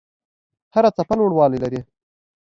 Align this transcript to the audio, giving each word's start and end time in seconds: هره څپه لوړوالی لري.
هره 0.73 0.89
څپه 0.97 1.13
لوړوالی 1.19 1.57
لري. 1.63 1.79